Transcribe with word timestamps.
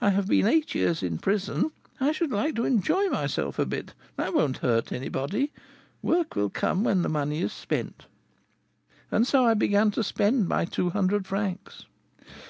I 0.00 0.08
have 0.08 0.26
been 0.28 0.46
eight 0.46 0.74
years 0.74 1.02
in 1.02 1.18
prison, 1.18 1.70
I 2.00 2.10
should 2.10 2.30
like 2.30 2.56
to 2.56 2.64
enjoy 2.64 3.10
myself 3.10 3.58
a 3.58 3.66
bit, 3.66 3.92
that 4.16 4.32
won't 4.32 4.56
hurt 4.64 4.90
anybody; 4.90 5.52
work 6.00 6.34
will 6.34 6.48
come 6.48 6.82
when 6.82 7.02
the 7.02 7.10
money 7.10 7.42
is 7.42 7.52
spent.' 7.52 8.06
And 9.10 9.26
so 9.26 9.44
I 9.44 9.52
began 9.52 9.90
to 9.90 10.02
spend 10.02 10.48
my 10.48 10.64
two 10.64 10.88
hundred 10.88 11.26
francs. 11.26 11.84